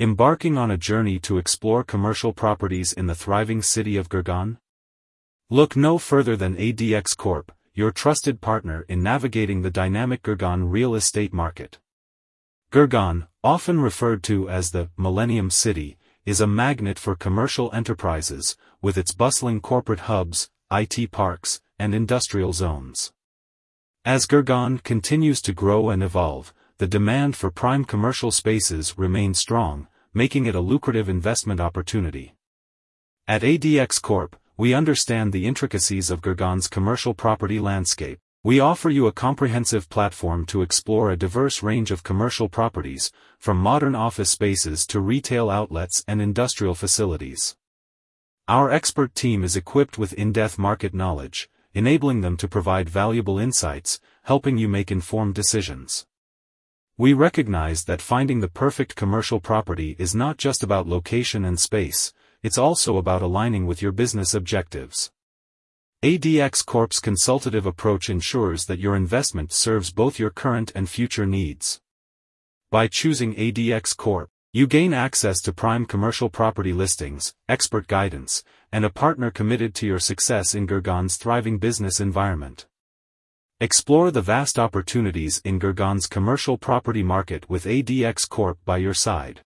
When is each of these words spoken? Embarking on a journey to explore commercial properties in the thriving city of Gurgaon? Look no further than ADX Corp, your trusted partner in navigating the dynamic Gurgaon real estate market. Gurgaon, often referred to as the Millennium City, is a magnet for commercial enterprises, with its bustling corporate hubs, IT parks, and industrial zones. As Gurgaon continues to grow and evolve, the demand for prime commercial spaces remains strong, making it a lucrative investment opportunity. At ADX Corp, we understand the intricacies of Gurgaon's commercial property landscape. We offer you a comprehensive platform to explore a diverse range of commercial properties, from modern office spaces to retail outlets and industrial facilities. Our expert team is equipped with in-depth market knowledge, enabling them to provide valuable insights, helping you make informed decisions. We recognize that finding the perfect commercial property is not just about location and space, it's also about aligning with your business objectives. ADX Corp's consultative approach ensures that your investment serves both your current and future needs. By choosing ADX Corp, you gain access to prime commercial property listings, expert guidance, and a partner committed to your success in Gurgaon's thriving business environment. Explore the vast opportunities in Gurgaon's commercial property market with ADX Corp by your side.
Embarking 0.00 0.56
on 0.56 0.70
a 0.70 0.76
journey 0.76 1.18
to 1.18 1.38
explore 1.38 1.82
commercial 1.82 2.32
properties 2.32 2.92
in 2.92 3.08
the 3.08 3.16
thriving 3.16 3.60
city 3.60 3.96
of 3.96 4.08
Gurgaon? 4.08 4.58
Look 5.50 5.74
no 5.74 5.98
further 5.98 6.36
than 6.36 6.54
ADX 6.54 7.16
Corp, 7.16 7.50
your 7.74 7.90
trusted 7.90 8.40
partner 8.40 8.84
in 8.88 9.02
navigating 9.02 9.62
the 9.62 9.72
dynamic 9.72 10.22
Gurgaon 10.22 10.70
real 10.70 10.94
estate 10.94 11.32
market. 11.32 11.80
Gurgaon, 12.70 13.26
often 13.42 13.80
referred 13.80 14.22
to 14.22 14.48
as 14.48 14.70
the 14.70 14.88
Millennium 14.96 15.50
City, 15.50 15.98
is 16.24 16.40
a 16.40 16.46
magnet 16.46 16.96
for 16.96 17.16
commercial 17.16 17.68
enterprises, 17.74 18.56
with 18.80 18.96
its 18.96 19.12
bustling 19.12 19.60
corporate 19.60 20.06
hubs, 20.06 20.48
IT 20.70 21.10
parks, 21.10 21.60
and 21.76 21.92
industrial 21.92 22.52
zones. 22.52 23.12
As 24.04 24.26
Gurgaon 24.26 24.80
continues 24.80 25.42
to 25.42 25.52
grow 25.52 25.90
and 25.90 26.04
evolve, 26.04 26.54
the 26.78 26.86
demand 26.86 27.34
for 27.34 27.50
prime 27.50 27.84
commercial 27.84 28.30
spaces 28.30 28.96
remains 28.96 29.36
strong, 29.36 29.88
making 30.14 30.46
it 30.46 30.54
a 30.54 30.60
lucrative 30.60 31.08
investment 31.08 31.58
opportunity. 31.60 32.36
At 33.26 33.42
ADX 33.42 34.00
Corp, 34.00 34.36
we 34.56 34.74
understand 34.74 35.32
the 35.32 35.44
intricacies 35.44 36.08
of 36.08 36.22
Gurgaon's 36.22 36.68
commercial 36.68 37.14
property 37.14 37.58
landscape. 37.58 38.20
We 38.44 38.60
offer 38.60 38.90
you 38.90 39.08
a 39.08 39.12
comprehensive 39.12 39.88
platform 39.88 40.46
to 40.46 40.62
explore 40.62 41.10
a 41.10 41.16
diverse 41.16 41.64
range 41.64 41.90
of 41.90 42.04
commercial 42.04 42.48
properties, 42.48 43.10
from 43.40 43.56
modern 43.56 43.96
office 43.96 44.30
spaces 44.30 44.86
to 44.86 45.00
retail 45.00 45.50
outlets 45.50 46.04
and 46.06 46.22
industrial 46.22 46.76
facilities. 46.76 47.56
Our 48.46 48.70
expert 48.70 49.16
team 49.16 49.42
is 49.42 49.56
equipped 49.56 49.98
with 49.98 50.12
in-depth 50.12 50.60
market 50.60 50.94
knowledge, 50.94 51.50
enabling 51.74 52.20
them 52.20 52.36
to 52.36 52.46
provide 52.46 52.88
valuable 52.88 53.40
insights, 53.40 53.98
helping 54.22 54.58
you 54.58 54.68
make 54.68 54.92
informed 54.92 55.34
decisions. 55.34 56.06
We 57.00 57.12
recognize 57.12 57.84
that 57.84 58.02
finding 58.02 58.40
the 58.40 58.48
perfect 58.48 58.96
commercial 58.96 59.38
property 59.38 59.94
is 60.00 60.16
not 60.16 60.36
just 60.36 60.64
about 60.64 60.88
location 60.88 61.44
and 61.44 61.60
space, 61.60 62.12
it's 62.42 62.58
also 62.58 62.96
about 62.96 63.22
aligning 63.22 63.66
with 63.66 63.80
your 63.80 63.92
business 63.92 64.34
objectives. 64.34 65.12
ADX 66.02 66.66
Corp's 66.66 66.98
consultative 66.98 67.66
approach 67.66 68.10
ensures 68.10 68.64
that 68.64 68.80
your 68.80 68.96
investment 68.96 69.52
serves 69.52 69.92
both 69.92 70.18
your 70.18 70.30
current 70.30 70.72
and 70.74 70.90
future 70.90 71.24
needs. 71.24 71.80
By 72.72 72.88
choosing 72.88 73.32
ADX 73.36 73.96
Corp, 73.96 74.28
you 74.52 74.66
gain 74.66 74.92
access 74.92 75.40
to 75.42 75.52
prime 75.52 75.86
commercial 75.86 76.28
property 76.28 76.72
listings, 76.72 77.32
expert 77.48 77.86
guidance, 77.86 78.42
and 78.72 78.84
a 78.84 78.90
partner 78.90 79.30
committed 79.30 79.72
to 79.76 79.86
your 79.86 80.00
success 80.00 80.52
in 80.52 80.66
Gurgaon's 80.66 81.16
thriving 81.16 81.58
business 81.58 82.00
environment. 82.00 82.66
Explore 83.60 84.12
the 84.12 84.22
vast 84.22 84.56
opportunities 84.56 85.40
in 85.44 85.58
Gurgaon's 85.58 86.06
commercial 86.06 86.56
property 86.56 87.02
market 87.02 87.50
with 87.50 87.64
ADX 87.64 88.28
Corp 88.28 88.56
by 88.64 88.76
your 88.76 88.94
side. 88.94 89.40